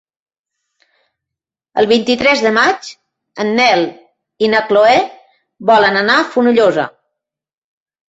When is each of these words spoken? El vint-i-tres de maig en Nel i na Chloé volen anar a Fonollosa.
El 1.81 1.89
vint-i-tres 1.91 2.41
de 2.47 2.53
maig 2.57 2.89
en 3.45 3.53
Nel 3.61 3.87
i 4.49 4.53
na 4.57 4.65
Chloé 4.73 4.99
volen 5.75 6.05
anar 6.05 6.21
a 6.21 6.29
Fonollosa. 6.35 6.93